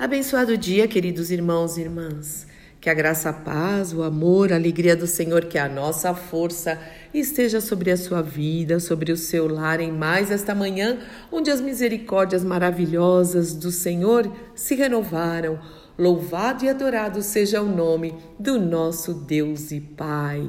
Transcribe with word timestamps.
Abençoado 0.00 0.56
dia, 0.56 0.88
queridos 0.88 1.30
irmãos 1.30 1.76
e 1.76 1.82
irmãs. 1.82 2.46
Que 2.80 2.88
a 2.88 2.94
graça, 2.94 3.28
a 3.28 3.34
paz, 3.34 3.92
o 3.92 4.02
amor, 4.02 4.50
a 4.50 4.56
alegria 4.56 4.96
do 4.96 5.06
Senhor, 5.06 5.44
que 5.44 5.58
é 5.58 5.60
a 5.60 5.68
nossa 5.68 6.14
força, 6.14 6.78
esteja 7.12 7.60
sobre 7.60 7.90
a 7.90 7.98
sua 7.98 8.22
vida, 8.22 8.80
sobre 8.80 9.12
o 9.12 9.16
seu 9.18 9.46
lar 9.46 9.78
em 9.78 9.92
mais 9.92 10.30
esta 10.30 10.54
manhã, 10.54 10.98
onde 11.30 11.50
as 11.50 11.60
misericórdias 11.60 12.42
maravilhosas 12.42 13.52
do 13.52 13.70
Senhor 13.70 14.34
se 14.54 14.74
renovaram. 14.74 15.60
Louvado 15.98 16.64
e 16.64 16.68
adorado 16.68 17.22
seja 17.22 17.60
o 17.60 17.68
nome 17.68 18.14
do 18.38 18.58
nosso 18.58 19.12
Deus 19.12 19.70
e 19.70 19.80
Pai. 19.80 20.48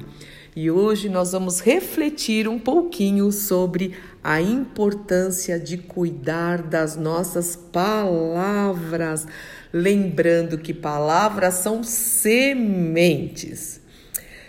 E 0.56 0.70
hoje 0.70 1.08
nós 1.08 1.32
vamos 1.32 1.62
refletir 1.62 2.48
um 2.48 2.60
pouquinho 2.60 3.32
sobre 3.32 3.96
a 4.24 4.42
importância 4.42 5.60
de 5.60 5.78
cuidar 5.78 6.62
das 6.62 6.96
nossas 6.98 7.56
palavras, 7.56 9.26
lembrando 9.72 10.58
que 10.58 10.74
palavras 10.74 11.56
são 11.56 11.84
sementes. 11.84 13.80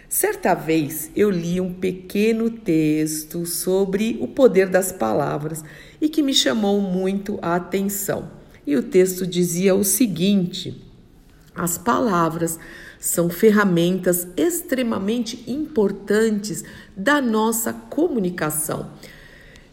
Certa 0.09 0.55
vez 0.55 1.11
eu 1.17 1.31
li 1.31 1.61
um 1.61 1.73
pequeno 1.73 2.51
texto 2.51 3.47
sobre 3.47 4.19
o 4.21 4.29
poder 4.29 4.69
das 4.69 4.93
palavras 4.93 5.65
e 6.01 6.09
que 6.09 6.23
me 6.23 6.35
chamou 6.35 6.81
muito 6.81 7.39
a 7.41 7.55
atenção. 7.55 8.42
E 8.67 8.77
o 8.77 8.83
texto 8.83 9.27
dizia 9.27 9.75
o 9.75 9.85
seguinte: 9.85 10.83
as 11.55 11.77
palavras 11.77 12.59
são 12.99 13.29
ferramentas 13.29 14.29
extremamente 14.37 15.45
importantes 15.51 16.65
da 16.97 17.21
nossa 17.21 17.73
comunicação. 17.73 18.91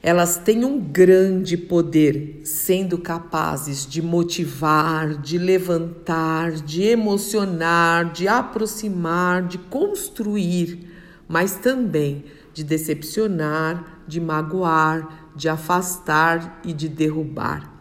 Elas 0.02 0.38
têm 0.38 0.64
um 0.64 0.80
grande 0.80 1.58
poder, 1.58 2.42
sendo 2.46 2.98
capazes 2.98 3.86
de 3.86 4.02
motivar, 4.02 5.22
de 5.22 5.38
levantar, 5.38 6.54
de 6.54 6.84
emocionar, 6.84 8.12
de 8.12 8.28
aproximar, 8.28 9.46
de 9.46 9.58
construir, 9.58 10.88
mas 11.28 11.56
também 11.56 12.24
de 12.54 12.64
decepcionar, 12.64 14.02
de 14.08 14.20
magoar, 14.20 15.32
de 15.36 15.48
afastar 15.48 16.62
e 16.66 16.74
de 16.74 16.90
derrubar, 16.90 17.79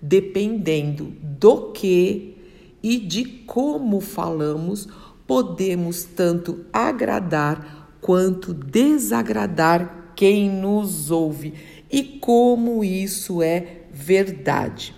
dependendo 0.00 1.12
do 1.22 1.72
que 1.72 2.36
e 2.82 2.98
de 2.98 3.24
como 3.24 4.00
falamos, 4.00 4.88
podemos 5.26 6.04
tanto 6.04 6.64
agradar 6.72 7.96
quanto 8.00 8.54
desagradar 8.54 10.12
quem 10.16 10.50
nos 10.50 11.10
ouve 11.10 11.54
e 11.90 12.02
como 12.02 12.82
isso 12.82 13.42
é 13.42 13.82
verdade. 13.92 14.94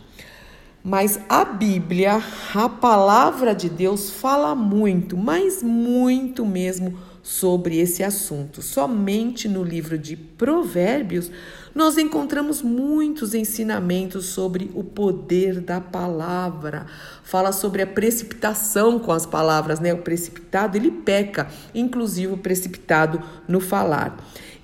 Mas 0.84 1.20
a 1.28 1.44
Bíblia, 1.44 2.20
a 2.54 2.68
palavra 2.68 3.54
de 3.54 3.68
Deus, 3.68 4.10
fala 4.10 4.54
muito, 4.54 5.16
mas 5.16 5.62
muito 5.62 6.44
mesmo 6.44 6.98
sobre 7.22 7.78
esse 7.78 8.02
assunto. 8.02 8.60
Somente 8.60 9.48
no 9.48 9.62
livro 9.62 9.96
de 9.96 10.16
Provérbios 10.16 11.30
nós 11.74 11.96
encontramos 11.96 12.60
muitos 12.60 13.32
ensinamentos 13.32 14.26
sobre 14.26 14.70
o 14.74 14.84
poder 14.84 15.60
da 15.60 15.80
palavra. 15.80 16.86
Fala 17.22 17.50
sobre 17.52 17.80
a 17.80 17.86
precipitação 17.86 18.98
com 18.98 19.10
as 19.10 19.24
palavras, 19.24 19.80
né? 19.80 19.94
O 19.94 19.98
precipitado, 19.98 20.76
ele 20.76 20.90
peca, 20.90 21.48
inclusive 21.74 22.34
o 22.34 22.38
precipitado 22.38 23.22
no 23.48 23.58
falar. 23.60 24.18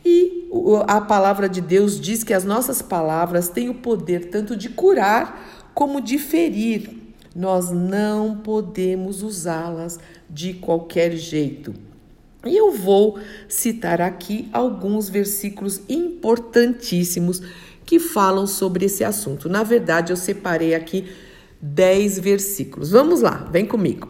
E 0.05 0.49
a 0.87 1.01
palavra 1.01 1.49
de 1.49 1.61
Deus 1.61 1.99
diz 2.01 2.23
que 2.23 2.35
as 2.35 2.45
nossas 2.45 2.83
palavras 2.83 3.49
têm 3.49 3.69
o 3.69 3.75
poder 3.75 4.27
tanto 4.31 4.57
de 4.57 4.69
curar 4.69 5.71
como 5.75 6.01
de 6.01 6.19
ferir. 6.19 6.91
Nós 7.35 7.71
não 7.71 8.37
podemos 8.37 9.23
usá-las 9.23 9.99
de 10.29 10.55
qualquer 10.55 11.13
jeito. 11.13 11.88
E 12.47 12.57
eu 12.57 12.71
vou 12.71 13.19
citar 13.49 14.01
aqui 14.01 14.49
alguns 14.53 15.09
versículos 15.09 15.81
importantíssimos 15.89 17.43
que 17.85 17.99
falam 17.99 18.47
sobre 18.47 18.85
esse 18.85 19.03
assunto. 19.03 19.49
Na 19.49 19.63
verdade, 19.63 20.13
eu 20.13 20.17
separei 20.17 20.75
aqui 20.75 21.09
10 21.61 22.19
versículos. 22.21 22.91
Vamos 22.91 23.23
lá, 23.23 23.49
vem 23.51 23.67
comigo. 23.67 24.09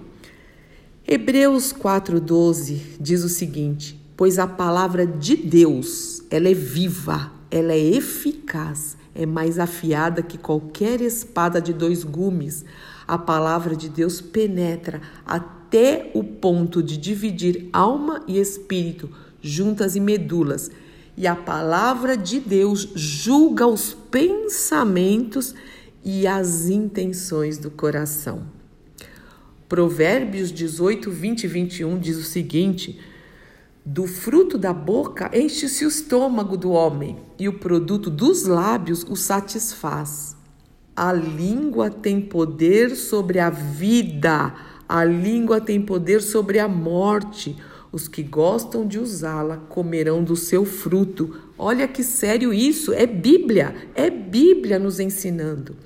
Hebreus 1.06 1.72
4:12 1.72 2.99
diz 3.00 3.25
o 3.25 3.28
seguinte: 3.28 3.99
"Pois 4.15 4.39
a 4.39 4.47
palavra 4.47 5.06
de 5.06 5.34
Deus, 5.37 6.22
ela 6.31 6.49
é 6.49 6.55
viva, 6.55 7.33
ela 7.50 7.72
é 7.72 7.78
eficaz, 7.78 8.97
é 9.15 9.25
mais 9.25 9.59
afiada 9.59 10.22
que 10.22 10.37
qualquer 10.37 11.00
espada 11.00 11.62
de 11.62 11.72
dois 11.72 12.05
gumes. 12.05 12.65
A 13.06 13.16
palavra 13.16 13.75
de 13.75 13.89
Deus 13.89 14.21
penetra 14.21 15.00
até 15.25 15.58
até 15.69 16.11
o 16.15 16.25
ponto 16.25 16.83
de 16.83 16.97
dividir 16.97 17.69
alma 17.75 18.25
e 18.27 18.41
espírito, 18.41 19.11
juntas 19.43 19.95
e 19.95 20.01
medulas. 20.01 20.71
E 21.15 21.27
a 21.27 21.37
palavra 21.37 22.17
de 22.17 22.41
Deus 22.41 22.89
julga 22.95 23.67
os 23.67 23.93
pensamentos 23.93 25.55
e 26.03 26.27
as 26.27 26.71
intenções 26.71 27.59
do 27.59 27.71
coração. 27.71 28.47
Provérbios 29.69 30.51
18, 30.51 31.11
20 31.11 31.45
e 31.45 31.47
21 31.47 31.99
diz 31.99 32.17
o 32.17 32.23
seguinte: 32.23 32.99
Do 33.84 34.07
fruto 34.07 34.57
da 34.57 34.73
boca 34.73 35.31
enche-se 35.34 35.84
o 35.84 35.89
estômago 35.89 36.57
do 36.57 36.71
homem, 36.71 37.19
e 37.39 37.47
o 37.47 37.59
produto 37.59 38.09
dos 38.09 38.45
lábios 38.45 39.05
o 39.07 39.15
satisfaz. 39.15 40.34
A 40.97 41.12
língua 41.12 41.91
tem 41.91 42.23
poder 42.23 42.97
sobre 42.97 43.39
a 43.39 43.51
vida 43.51 44.68
a 44.88 45.04
língua 45.04 45.60
tem 45.60 45.81
poder 45.81 46.22
sobre 46.22 46.59
a 46.59 46.66
morte. 46.66 47.56
Os 47.93 48.09
que 48.09 48.22
gostam 48.22 48.87
de 48.87 48.99
usá-la 48.99 49.56
comerão 49.56 50.25
do 50.25 50.34
seu 50.34 50.65
fruto. 50.65 51.37
Olha 51.59 51.87
que 51.87 52.03
sério 52.03 52.53
isso, 52.53 52.93
é 52.93 53.06
Bíblia, 53.06 53.75
é 53.94 54.09
Bíblia 54.09 54.78
nos 54.78 54.98
ensinando. 54.98 55.77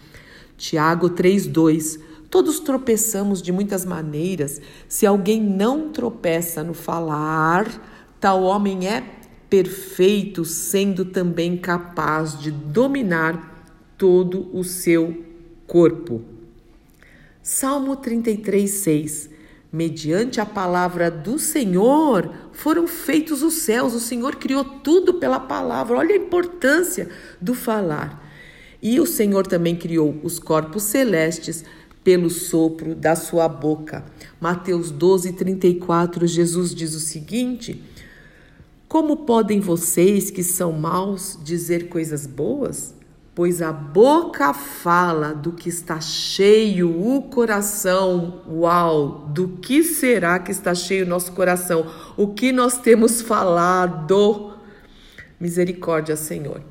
Tiago 0.56 1.10
3:2 1.10 1.98
Todos 2.30 2.60
tropeçamos 2.60 3.42
de 3.42 3.52
muitas 3.52 3.84
maneiras. 3.84 4.58
Se 4.88 5.04
alguém 5.04 5.38
não 5.38 5.91
tropeça 5.91 6.64
no 6.64 6.72
falar, 6.72 7.66
tal 8.18 8.42
homem 8.42 8.88
é 8.88 9.04
perfeito, 9.50 10.46
sendo 10.46 11.04
também 11.04 11.58
capaz 11.58 12.38
de 12.38 12.50
dominar 12.50 13.66
todo 13.98 14.48
o 14.56 14.64
seu 14.64 15.22
corpo. 15.66 16.31
Salmo 17.42 17.97
33, 17.97 18.70
6. 18.70 19.30
Mediante 19.72 20.41
a 20.41 20.47
palavra 20.47 21.10
do 21.10 21.41
Senhor 21.41 22.32
foram 22.53 22.86
feitos 22.86 23.42
os 23.42 23.54
céus, 23.54 23.94
o 23.94 24.00
Senhor 24.00 24.36
criou 24.36 24.64
tudo 24.64 25.14
pela 25.14 25.41
palavra. 25.41 25.97
Olha 25.97 26.14
a 26.14 26.19
importância 26.19 27.08
do 27.41 27.53
falar. 27.53 28.30
E 28.80 29.00
o 29.00 29.06
Senhor 29.06 29.44
também 29.44 29.75
criou 29.75 30.20
os 30.22 30.38
corpos 30.38 30.84
celestes 30.84 31.64
pelo 32.04 32.30
sopro 32.30 32.94
da 32.94 33.16
sua 33.16 33.48
boca. 33.48 34.04
Mateus 34.41 34.92
12, 34.92 35.32
34, 35.32 36.24
Jesus 36.28 36.72
diz 36.72 36.94
o 36.94 37.00
seguinte: 37.00 37.82
Como 38.86 39.19
podem 39.19 39.59
vocês 39.59 40.30
que 40.30 40.44
são 40.44 40.72
maus 40.72 41.36
dizer 41.42 41.88
coisas 41.88 42.24
boas? 42.24 42.94
Pois 43.34 43.62
a 43.62 43.72
boca 43.72 44.53
fala 44.53 45.32
do 45.34 45.53
que 45.53 45.69
está 45.69 46.00
cheio 46.00 46.91
o 46.91 47.22
coração. 47.22 48.43
Uau! 48.47 49.26
Do 49.32 49.48
que 49.48 49.82
será 49.82 50.38
que 50.38 50.50
está 50.50 50.75
cheio 50.75 51.06
o 51.06 51.09
nosso 51.09 51.32
coração? 51.32 51.87
O 52.16 52.28
que 52.28 52.53
nós 52.53 52.78
temos 52.78 53.22
falado? 53.22 54.53
Misericórdia, 55.41 56.15
Senhor. 56.15 56.62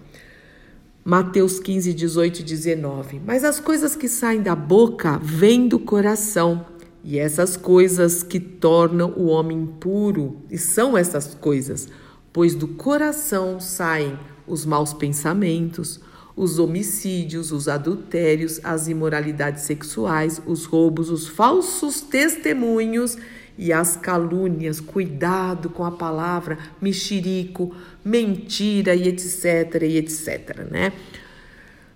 Mateus 1.03 1.59
15, 1.59 1.95
18 1.95 2.41
e 2.41 2.43
19. 2.43 3.21
Mas 3.25 3.43
as 3.43 3.59
coisas 3.59 3.95
que 3.95 4.07
saem 4.07 4.41
da 4.41 4.55
boca 4.55 5.19
vêm 5.21 5.67
do 5.67 5.79
coração, 5.79 6.63
e 7.03 7.17
essas 7.17 7.57
coisas 7.57 8.21
que 8.21 8.39
tornam 8.39 9.11
o 9.17 9.25
homem 9.25 9.63
impuro, 9.63 10.37
e 10.51 10.59
são 10.59 10.95
essas 10.95 11.33
coisas, 11.33 11.89
pois 12.31 12.53
do 12.53 12.67
coração 12.67 13.59
saem 13.59 14.17
os 14.45 14.63
maus 14.63 14.93
pensamentos, 14.93 15.99
os 16.35 16.59
homicídios, 16.59 17.51
os 17.51 17.67
adultérios, 17.67 18.59
as 18.63 18.87
imoralidades 18.87 19.63
sexuais, 19.63 20.41
os 20.45 20.65
roubos, 20.65 21.09
os 21.09 21.27
falsos 21.27 22.01
testemunhos 22.01 23.17
e 23.57 23.71
as 23.73 23.95
calúnias. 23.95 24.79
Cuidado 24.79 25.69
com 25.69 25.83
a 25.83 25.91
palavra 25.91 26.57
mexerico, 26.81 27.75
mentira 28.03 28.95
e 28.95 29.07
etc, 29.07 29.81
e 29.83 29.97
etc, 29.97 30.67
né? 30.69 30.93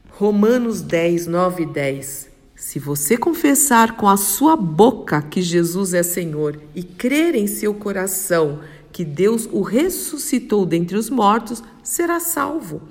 Romanos 0.10 0.82
10, 0.82 1.28
9 1.28 1.64
e 1.64 1.66
10. 1.66 2.30
Se 2.56 2.80
você 2.80 3.18
confessar 3.18 3.98
com 3.98 4.08
a 4.08 4.16
sua 4.16 4.56
boca 4.56 5.22
que 5.22 5.42
Jesus 5.42 5.94
é 5.94 6.04
Senhor 6.04 6.60
e 6.74 6.84
crer 6.84 7.36
em 7.36 7.48
seu 7.48 7.74
coração 7.74 8.62
que 8.94 9.04
Deus 9.04 9.46
o 9.52 9.62
ressuscitou 9.62 10.66
dentre 10.66 10.96
os 10.96 11.10
mortos, 11.10 11.62
será 11.84 12.22
salvo 12.22 12.82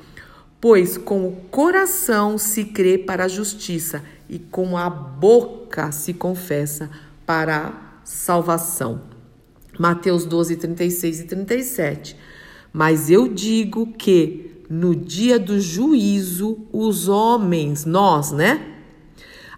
pois 0.65 0.97
com 0.97 1.29
o 1.29 1.33
coração 1.51 2.39
se 2.39 2.65
crê 2.65 2.97
para 2.97 3.27
a 3.27 3.29
justiça 3.29 4.03
e 4.31 4.39
com 4.39 4.79
a 4.79 4.89
boca 4.89 5.93
se 5.93 6.15
confessa 6.15 6.89
para 7.27 7.67
a 7.67 7.73
salvação. 8.03 9.03
Mateus 9.79 10.25
12, 10.25 10.57
36 10.57 11.21
e 11.21 11.25
37. 11.25 12.17
Mas 12.73 13.11
eu 13.11 13.29
digo 13.29 13.93
que 13.93 14.65
no 14.71 14.97
dia 14.97 15.39
do 15.39 15.61
juízo, 15.61 16.67
os 16.73 17.09
homens, 17.09 17.85
nós, 17.85 18.33
né? 18.33 18.67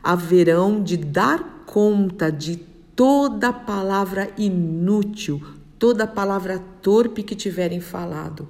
Haverão 0.02 0.82
de 0.82 0.96
dar 0.96 1.62
conta 1.66 2.32
de 2.32 2.56
toda 2.96 3.52
palavra 3.52 4.28
inútil, 4.36 5.40
toda 5.78 6.04
palavra 6.04 6.60
torpe 6.82 7.22
que 7.22 7.36
tiverem 7.36 7.80
falado, 7.80 8.48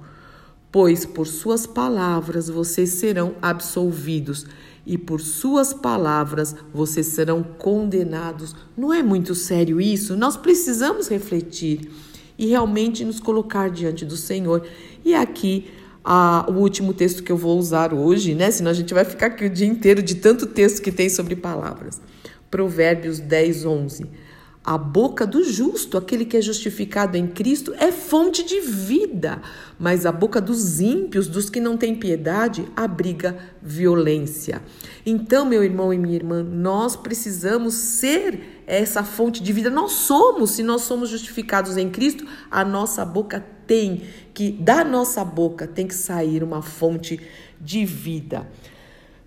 pois 0.77 1.07
por 1.07 1.25
suas 1.25 1.65
palavras 1.65 2.49
vocês 2.49 2.91
serão 2.91 3.33
absolvidos 3.41 4.45
e 4.85 4.95
por 4.95 5.19
suas 5.19 5.73
palavras 5.73 6.55
vocês 6.71 7.07
serão 7.07 7.41
condenados. 7.41 8.55
Não 8.77 8.93
é 8.93 9.01
muito 9.01 9.33
sério 9.33 9.81
isso? 9.81 10.15
Nós 10.15 10.37
precisamos 10.37 11.07
refletir 11.07 11.89
e 12.37 12.45
realmente 12.45 13.03
nos 13.03 13.19
colocar 13.19 13.71
diante 13.71 14.05
do 14.05 14.15
Senhor. 14.15 14.67
E 15.03 15.15
aqui 15.15 15.65
o 16.47 16.51
último 16.51 16.93
texto 16.93 17.23
que 17.23 17.31
eu 17.31 17.37
vou 17.37 17.57
usar 17.57 17.91
hoje, 17.91 18.35
né? 18.35 18.51
Senão 18.51 18.69
a 18.69 18.75
gente 18.75 18.93
vai 18.93 19.03
ficar 19.03 19.25
aqui 19.25 19.45
o 19.45 19.49
dia 19.49 19.65
inteiro 19.65 20.03
de 20.03 20.13
tanto 20.13 20.45
texto 20.45 20.83
que 20.83 20.91
tem 20.91 21.09
sobre 21.09 21.35
palavras. 21.35 21.99
Provérbios 22.51 23.19
10, 23.19 23.65
11. 23.65 24.05
A 24.67 24.77
boca 24.77 25.25
do 25.25 25.45
justo, 25.45 25.97
aquele 25.97 26.25
que 26.25 26.35
é 26.35 26.41
justificado 26.41 27.15
em 27.15 27.25
Cristo, 27.25 27.73
é 27.79 27.89
fonte 27.89 28.43
de 28.43 28.59
vida, 28.59 29.41
mas 29.79 30.05
a 30.05 30.11
boca 30.11 30.41
dos 30.41 30.81
ímpios, 30.81 31.29
dos 31.29 31.49
que 31.49 31.61
não 31.61 31.77
têm 31.77 31.95
piedade, 31.95 32.67
abriga 32.75 33.37
violência. 33.63 34.61
Então, 35.05 35.45
meu 35.45 35.63
irmão 35.63 35.93
e 35.93 35.97
minha 35.97 36.15
irmã, 36.15 36.43
nós 36.43 36.97
precisamos 36.97 37.75
ser 37.75 38.63
essa 38.67 39.05
fonte 39.05 39.41
de 39.41 39.53
vida. 39.53 39.69
Nós 39.69 39.93
somos, 39.93 40.51
se 40.51 40.63
nós 40.63 40.81
somos 40.81 41.07
justificados 41.07 41.77
em 41.77 41.89
Cristo, 41.89 42.27
a 42.51 42.65
nossa 42.65 43.05
boca 43.05 43.45
tem 43.65 44.01
que, 44.33 44.51
da 44.51 44.83
nossa 44.83 45.23
boca, 45.23 45.65
tem 45.65 45.87
que 45.87 45.95
sair 45.95 46.43
uma 46.43 46.61
fonte 46.61 47.21
de 47.57 47.85
vida. 47.85 48.45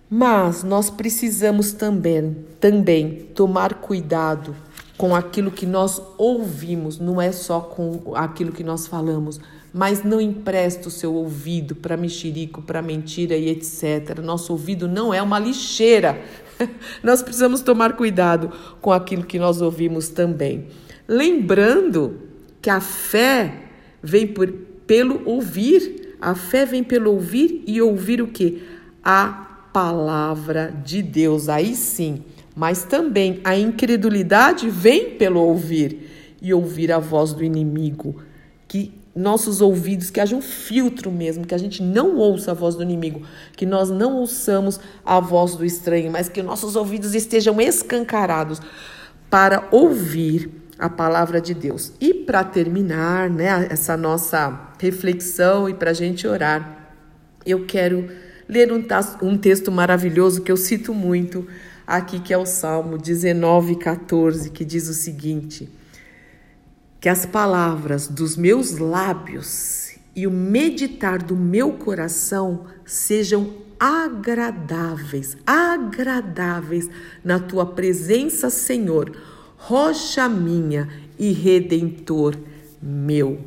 Mas 0.07 0.61
nós 0.61 0.91
precisamos 0.91 1.71
também, 1.71 2.45
também 2.59 3.29
tomar 3.33 3.75
cuidado 3.75 4.55
com 5.01 5.15
aquilo 5.15 5.49
que 5.49 5.65
nós 5.65 5.99
ouvimos, 6.15 6.99
não 6.99 7.19
é 7.19 7.31
só 7.31 7.59
com 7.59 8.13
aquilo 8.13 8.51
que 8.51 8.63
nós 8.63 8.85
falamos, 8.85 9.39
mas 9.73 10.03
não 10.03 10.21
empresta 10.21 10.89
o 10.89 10.91
seu 10.91 11.15
ouvido 11.15 11.73
para 11.73 11.97
mexerico, 11.97 12.61
para 12.61 12.83
mentira 12.83 13.35
e 13.35 13.49
etc. 13.49 14.19
Nosso 14.23 14.51
ouvido 14.51 14.87
não 14.87 15.11
é 15.11 15.19
uma 15.19 15.39
lixeira. 15.39 16.21
nós 17.01 17.23
precisamos 17.23 17.61
tomar 17.61 17.93
cuidado 17.93 18.51
com 18.79 18.91
aquilo 18.91 19.23
que 19.23 19.39
nós 19.39 19.59
ouvimos 19.59 20.07
também. 20.09 20.67
Lembrando 21.07 22.19
que 22.61 22.69
a 22.69 22.79
fé 22.79 23.55
vem 24.03 24.27
por, 24.27 24.51
pelo 24.85 25.27
ouvir, 25.27 26.15
a 26.21 26.35
fé 26.35 26.63
vem 26.63 26.83
pelo 26.83 27.09
ouvir 27.09 27.63
e 27.65 27.81
ouvir 27.81 28.21
o 28.21 28.27
que? 28.27 28.61
A 29.03 29.29
palavra 29.73 30.71
de 30.85 31.01
Deus. 31.01 31.49
Aí 31.49 31.75
sim, 31.75 32.23
mas 32.55 32.83
também 32.83 33.39
a 33.43 33.57
incredulidade 33.57 34.69
vem 34.69 35.11
pelo 35.11 35.39
ouvir 35.39 36.37
e 36.41 36.53
ouvir 36.53 36.91
a 36.91 36.99
voz 36.99 37.33
do 37.33 37.43
inimigo. 37.43 38.21
Que 38.67 38.93
nossos 39.15 39.61
ouvidos, 39.61 40.09
que 40.09 40.19
haja 40.19 40.35
um 40.35 40.41
filtro 40.41 41.11
mesmo, 41.11 41.45
que 41.45 41.53
a 41.53 41.57
gente 41.57 41.83
não 41.83 42.17
ouça 42.17 42.51
a 42.51 42.53
voz 42.53 42.75
do 42.75 42.83
inimigo, 42.83 43.23
que 43.55 43.65
nós 43.65 43.89
não 43.89 44.17
ouçamos 44.17 44.79
a 45.05 45.19
voz 45.19 45.55
do 45.55 45.65
estranho, 45.65 46.11
mas 46.11 46.29
que 46.29 46.41
nossos 46.41 46.75
ouvidos 46.75 47.13
estejam 47.13 47.59
escancarados 47.59 48.61
para 49.29 49.67
ouvir 49.71 50.49
a 50.79 50.89
palavra 50.89 51.39
de 51.39 51.53
Deus. 51.53 51.91
E 51.99 52.13
para 52.13 52.43
terminar, 52.43 53.29
né, 53.29 53.67
essa 53.69 53.95
nossa 53.95 54.71
reflexão 54.79 55.69
e 55.69 55.73
para 55.73 55.91
a 55.91 55.93
gente 55.93 56.27
orar, 56.27 56.95
eu 57.45 57.65
quero 57.65 58.09
ler 58.47 58.71
um, 58.71 58.83
um 59.21 59.37
texto 59.37 59.71
maravilhoso 59.71 60.41
que 60.41 60.51
eu 60.51 60.57
cito 60.57 60.93
muito 60.93 61.47
aqui 61.91 62.19
que 62.19 62.33
é 62.33 62.37
o 62.37 62.45
Salmo 62.45 62.97
19, 62.97 63.75
14, 63.75 64.49
que 64.49 64.63
diz 64.63 64.87
o 64.87 64.93
seguinte: 64.93 65.69
Que 66.99 67.09
as 67.09 67.25
palavras 67.25 68.07
dos 68.07 68.37
meus 68.37 68.77
lábios 68.77 69.91
e 70.15 70.25
o 70.25 70.31
meditar 70.31 71.21
do 71.21 71.35
meu 71.35 71.73
coração 71.73 72.65
sejam 72.85 73.53
agradáveis, 73.79 75.35
agradáveis 75.45 76.89
na 77.23 77.39
tua 77.39 77.65
presença, 77.65 78.49
Senhor, 78.49 79.15
rocha 79.57 80.29
minha 80.29 80.87
e 81.17 81.31
redentor 81.31 82.37
meu. 82.81 83.39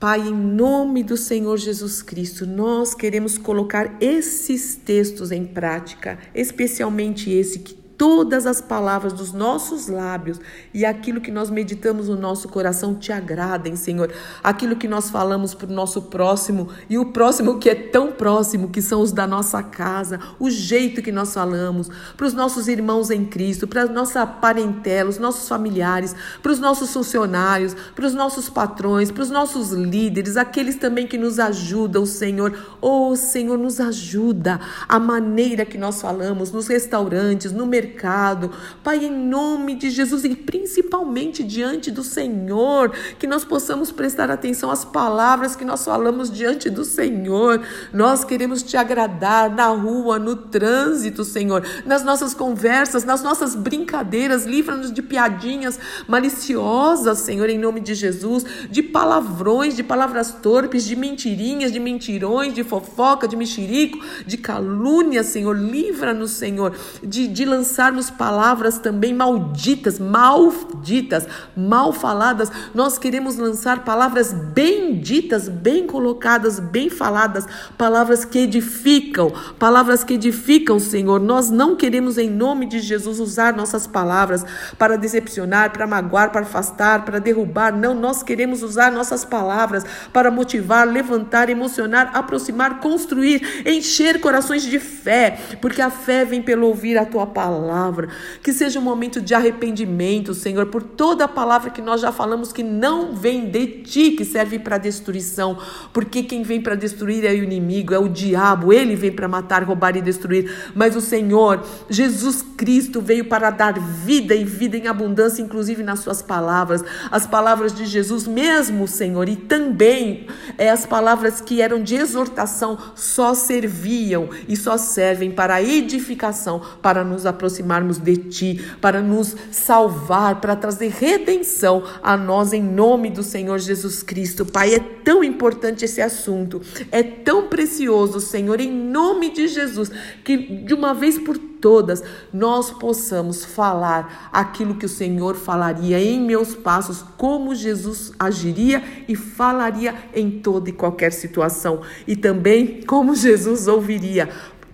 Pai, 0.00 0.20
em 0.20 0.32
nome 0.32 1.02
do 1.02 1.16
Senhor 1.16 1.56
Jesus 1.56 2.02
Cristo, 2.02 2.46
nós 2.46 2.94
queremos 2.94 3.36
colocar 3.36 3.96
esses 4.00 4.76
textos 4.76 5.32
em 5.32 5.44
prática, 5.44 6.20
especialmente 6.32 7.32
esse 7.32 7.58
que 7.58 7.74
todas 7.98 8.46
as 8.46 8.60
palavras 8.60 9.12
dos 9.12 9.32
nossos 9.32 9.88
lábios 9.88 10.40
e 10.72 10.86
aquilo 10.86 11.20
que 11.20 11.32
nós 11.32 11.50
meditamos 11.50 12.08
no 12.08 12.14
nosso 12.14 12.48
coração 12.48 12.94
te 12.94 13.10
agradem, 13.10 13.74
Senhor. 13.74 14.12
Aquilo 14.42 14.76
que 14.76 14.86
nós 14.86 15.10
falamos 15.10 15.52
para 15.52 15.66
o 15.66 15.72
nosso 15.72 16.02
próximo 16.02 16.68
e 16.88 16.96
o 16.96 17.06
próximo 17.06 17.58
que 17.58 17.68
é 17.68 17.74
tão 17.74 18.12
próximo, 18.12 18.68
que 18.68 18.80
são 18.80 19.00
os 19.00 19.10
da 19.10 19.26
nossa 19.26 19.60
casa, 19.64 20.20
o 20.38 20.48
jeito 20.48 21.02
que 21.02 21.10
nós 21.10 21.34
falamos, 21.34 21.90
para 22.16 22.26
os 22.26 22.32
nossos 22.32 22.68
irmãos 22.68 23.10
em 23.10 23.24
Cristo, 23.24 23.66
para 23.66 23.82
a 23.82 23.86
nossa 23.86 24.24
parentela, 24.24 25.10
os 25.10 25.18
nossos 25.18 25.48
familiares, 25.48 26.14
para 26.40 26.52
os 26.52 26.60
nossos 26.60 26.92
funcionários, 26.92 27.74
para 27.96 28.06
os 28.06 28.14
nossos 28.14 28.48
patrões, 28.48 29.10
para 29.10 29.24
os 29.24 29.30
nossos 29.30 29.72
líderes, 29.72 30.36
aqueles 30.36 30.76
também 30.76 31.08
que 31.08 31.18
nos 31.18 31.40
ajudam, 31.40 32.06
Senhor. 32.06 32.56
Oh, 32.80 33.16
Senhor, 33.16 33.58
nos 33.58 33.80
ajuda 33.80 34.60
a 34.88 35.00
maneira 35.00 35.64
que 35.64 35.76
nós 35.76 36.00
falamos 36.00 36.52
nos 36.52 36.68
restaurantes, 36.68 37.50
no 37.50 37.66
mercado 37.66 37.87
mercado. 37.88 38.50
Pai, 38.84 39.04
em 39.04 39.10
nome 39.10 39.74
de 39.74 39.90
Jesus 39.90 40.24
e 40.24 40.34
principalmente 40.36 41.42
diante 41.42 41.90
do 41.90 42.04
Senhor, 42.04 42.92
que 43.18 43.26
nós 43.26 43.44
possamos 43.44 43.90
prestar 43.90 44.30
atenção 44.30 44.70
às 44.70 44.84
palavras 44.84 45.56
que 45.56 45.64
nós 45.64 45.84
falamos 45.84 46.30
diante 46.30 46.68
do 46.68 46.84
Senhor. 46.84 47.62
Nós 47.92 48.24
queremos 48.24 48.62
te 48.62 48.76
agradar 48.76 49.50
na 49.50 49.68
rua, 49.68 50.18
no 50.18 50.36
trânsito, 50.36 51.24
Senhor, 51.24 51.64
nas 51.86 52.04
nossas 52.04 52.34
conversas, 52.34 53.04
nas 53.04 53.22
nossas 53.22 53.54
brincadeiras. 53.54 54.44
Livra-nos 54.44 54.92
de 54.92 55.02
piadinhas 55.02 55.78
maliciosas, 56.06 57.18
Senhor, 57.18 57.48
em 57.48 57.58
nome 57.58 57.80
de 57.80 57.94
Jesus, 57.94 58.44
de 58.70 58.82
palavrões, 58.82 59.74
de 59.74 59.82
palavras 59.82 60.32
torpes, 60.42 60.84
de 60.84 60.94
mentirinhas, 60.94 61.72
de 61.72 61.80
mentirões, 61.80 62.54
de 62.54 62.62
fofoca, 62.62 63.26
de 63.26 63.36
mexerico, 63.36 63.98
de 64.26 64.36
calúnia, 64.36 65.22
Senhor. 65.22 65.56
Livra-nos, 65.56 66.32
Senhor, 66.32 66.74
de, 67.02 67.26
de 67.26 67.44
lançar 67.44 67.77
lançarmos 67.78 68.10
palavras 68.10 68.78
também 68.80 69.14
malditas, 69.14 70.00
malditas, 70.00 71.28
mal 71.56 71.92
faladas. 71.92 72.50
Nós 72.74 72.98
queremos 72.98 73.36
lançar 73.36 73.84
palavras 73.84 74.32
benditas, 74.32 75.48
bem 75.48 75.86
colocadas, 75.86 76.58
bem 76.58 76.90
faladas, 76.90 77.46
palavras 77.76 78.24
que 78.24 78.40
edificam, 78.40 79.32
palavras 79.60 80.02
que 80.02 80.14
edificam, 80.14 80.80
Senhor. 80.80 81.20
Nós 81.20 81.50
não 81.50 81.76
queremos, 81.76 82.18
em 82.18 82.28
nome 82.28 82.66
de 82.66 82.80
Jesus, 82.80 83.20
usar 83.20 83.54
nossas 83.56 83.86
palavras 83.86 84.44
para 84.76 84.98
decepcionar, 84.98 85.72
para 85.72 85.86
magoar, 85.86 86.32
para 86.32 86.40
afastar, 86.40 87.04
para 87.04 87.20
derrubar. 87.20 87.72
Não, 87.72 87.94
nós 87.94 88.24
queremos 88.24 88.60
usar 88.64 88.90
nossas 88.90 89.24
palavras 89.24 89.84
para 90.12 90.32
motivar, 90.32 90.84
levantar, 90.84 91.48
emocionar, 91.48 92.10
aproximar, 92.12 92.80
construir, 92.80 93.62
encher 93.64 94.20
corações 94.20 94.64
de 94.64 94.80
fé, 94.80 95.38
porque 95.60 95.80
a 95.80 95.90
fé 95.90 96.24
vem 96.24 96.42
pelo 96.42 96.66
ouvir 96.66 96.98
a 96.98 97.06
tua 97.06 97.24
palavra 97.24 97.67
palavra, 97.68 98.08
que 98.42 98.50
seja 98.50 98.78
um 98.78 98.82
momento 98.82 99.20
de 99.20 99.34
arrependimento, 99.34 100.32
Senhor, 100.32 100.66
por 100.66 100.82
toda 100.82 101.24
a 101.24 101.28
palavra 101.28 101.70
que 101.70 101.82
nós 101.82 102.00
já 102.00 102.10
falamos 102.10 102.50
que 102.50 102.62
não 102.62 103.14
vem 103.14 103.50
de 103.50 103.66
ti, 103.82 104.12
que 104.12 104.24
serve 104.24 104.58
para 104.58 104.78
destruição, 104.78 105.58
porque 105.92 106.22
quem 106.22 106.42
vem 106.42 106.62
para 106.62 106.74
destruir 106.74 107.26
é 107.26 107.32
o 107.32 107.44
inimigo, 107.44 107.92
é 107.92 107.98
o 107.98 108.08
diabo, 108.08 108.72
ele 108.72 108.96
vem 108.96 109.12
para 109.12 109.28
matar, 109.28 109.62
roubar 109.62 109.96
e 109.96 110.00
destruir, 110.00 110.50
mas 110.74 110.96
o 110.96 111.00
Senhor, 111.00 111.62
Jesus 111.90 112.42
Cristo, 112.56 113.02
veio 113.02 113.26
para 113.26 113.50
dar 113.50 113.78
vida 113.78 114.34
e 114.34 114.44
vida 114.44 114.76
em 114.76 114.86
abundância, 114.86 115.42
inclusive 115.42 115.82
nas 115.82 116.00
suas 116.00 116.22
palavras, 116.22 116.82
as 117.10 117.26
palavras 117.26 117.74
de 117.74 117.84
Jesus 117.84 118.26
mesmo, 118.26 118.88
Senhor, 118.88 119.28
e 119.28 119.36
também 119.36 120.26
é, 120.56 120.70
as 120.70 120.86
palavras 120.86 121.40
que 121.42 121.60
eram 121.60 121.82
de 121.82 121.96
exortação 121.96 122.78
só 122.94 123.34
serviam 123.34 124.30
e 124.48 124.56
só 124.56 124.78
servem 124.78 125.30
para 125.30 125.62
edificação, 125.62 126.62
para 126.80 127.04
nos 127.04 127.26
aproximar 127.26 127.57
aproximarmos 127.58 127.98
de 127.98 128.16
Ti, 128.16 128.64
para 128.80 129.00
nos 129.00 129.36
salvar, 129.50 130.40
para 130.40 130.54
trazer 130.54 130.88
redenção 130.88 131.82
a 132.02 132.16
nós 132.16 132.52
em 132.52 132.62
nome 132.62 133.10
do 133.10 133.22
Senhor 133.22 133.58
Jesus 133.58 134.02
Cristo. 134.02 134.46
Pai, 134.46 134.74
é 134.74 134.78
tão 134.78 135.24
importante 135.24 135.84
esse 135.84 136.00
assunto, 136.00 136.60
é 136.90 137.02
tão 137.02 137.48
precioso, 137.48 138.20
Senhor, 138.20 138.60
em 138.60 138.70
nome 138.70 139.30
de 139.30 139.48
Jesus, 139.48 139.90
que 140.24 140.36
de 140.36 140.74
uma 140.74 140.94
vez 140.94 141.18
por 141.18 141.36
todas 141.38 142.02
nós 142.32 142.70
possamos 142.70 143.44
falar 143.44 144.30
aquilo 144.32 144.76
que 144.76 144.86
o 144.86 144.88
Senhor 144.88 145.34
falaria 145.34 146.00
em 146.00 146.20
meus 146.20 146.54
passos, 146.54 147.04
como 147.16 147.54
Jesus 147.54 148.12
agiria 148.18 148.82
e 149.08 149.16
falaria 149.16 149.94
em 150.14 150.30
toda 150.30 150.70
e 150.70 150.72
qualquer 150.72 151.12
situação, 151.12 151.80
e 152.06 152.14
também 152.14 152.82
como 152.86 153.14
Jesus 153.14 153.66
ouviria, 153.66 154.28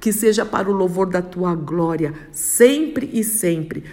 que 0.04 0.12
seja 0.12 0.44
para 0.44 0.70
o 0.70 0.74
louvor 0.74 1.06
da 1.06 1.22
tua 1.22 1.54
glória, 1.54 2.12
sempre 2.30 3.08
e 3.10 3.24
sempre. 3.24 3.84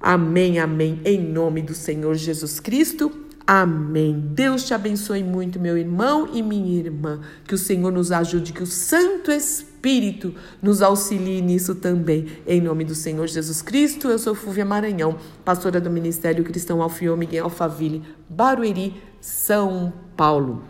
Amém, 0.00 0.60
amém, 0.60 1.00
em 1.04 1.20
nome 1.20 1.62
do 1.62 1.74
Senhor 1.74 2.14
Jesus 2.14 2.60
Cristo. 2.60 3.10
Amém. 3.44 4.22
Deus 4.34 4.62
te 4.62 4.72
abençoe 4.72 5.24
muito, 5.24 5.58
meu 5.58 5.76
irmão 5.76 6.28
e 6.32 6.44
minha 6.44 6.78
irmã. 6.78 7.18
Que 7.44 7.56
o 7.56 7.58
Senhor 7.58 7.90
nos 7.90 8.12
ajude, 8.12 8.52
que 8.52 8.62
o 8.62 8.68
Santo 8.68 9.32
Espírito 9.32 10.32
nos 10.62 10.80
auxilie 10.80 11.42
nisso 11.42 11.74
também. 11.74 12.26
Em 12.46 12.60
nome 12.60 12.84
do 12.84 12.94
Senhor 12.94 13.26
Jesus 13.26 13.60
Cristo, 13.60 14.06
eu 14.06 14.18
sou 14.20 14.36
Fúvia 14.36 14.64
Maranhão, 14.64 15.18
pastora 15.44 15.80
do 15.80 15.90
Ministério 15.90 16.44
Cristão 16.44 16.80
Alfiôme 16.80 17.28
em 17.32 17.38
Alphaville, 17.40 18.04
Barueri, 18.30 18.94
São 19.20 19.92
Paulo. 20.16 20.62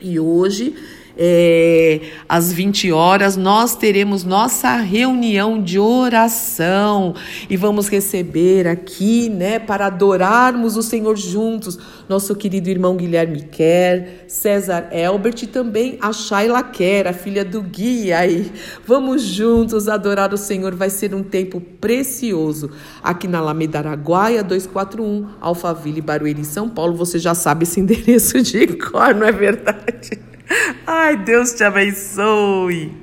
E 0.00 0.18
hoje 0.18 0.74
é, 1.16 2.00
às 2.28 2.52
20 2.52 2.90
horas, 2.92 3.36
nós 3.36 3.76
teremos 3.76 4.24
nossa 4.24 4.76
reunião 4.76 5.62
de 5.62 5.78
oração 5.78 7.14
e 7.48 7.56
vamos 7.56 7.88
receber 7.88 8.66
aqui, 8.66 9.28
né, 9.28 9.58
para 9.58 9.86
adorarmos 9.86 10.76
o 10.76 10.82
Senhor 10.82 11.16
juntos, 11.16 11.78
nosso 12.08 12.34
querido 12.34 12.68
irmão 12.68 12.96
Guilherme 12.96 13.42
Kerr, 13.42 14.24
César 14.26 14.88
Elbert 14.90 15.42
e 15.42 15.46
também 15.46 15.98
a 16.00 16.12
Shayla 16.12 16.62
Kerr, 16.62 17.08
a 17.08 17.12
filha 17.12 17.44
do 17.44 17.62
Gui. 17.62 18.12
Aí, 18.12 18.50
vamos 18.86 19.22
juntos 19.22 19.88
adorar 19.88 20.32
o 20.32 20.38
Senhor, 20.38 20.74
vai 20.74 20.90
ser 20.90 21.14
um 21.14 21.22
tempo 21.22 21.60
precioso 21.60 22.70
aqui 23.02 23.28
na 23.28 23.38
Alameda 23.38 23.78
Araguaia 23.78 24.42
241, 24.42 25.28
Alphaville, 25.40 26.00
Barueri, 26.00 26.44
São 26.44 26.68
Paulo. 26.68 26.94
Você 26.96 27.18
já 27.18 27.34
sabe 27.34 27.64
esse 27.64 27.80
endereço 27.80 28.40
de 28.42 28.66
cor, 28.66 29.14
não 29.14 29.26
é 29.26 29.32
verdade? 29.32 30.31
Ai, 30.86 31.16
Deus 31.16 31.52
te 31.52 31.64
abençoe. 31.64 32.92